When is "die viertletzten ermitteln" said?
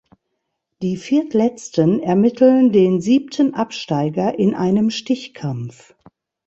0.81-2.71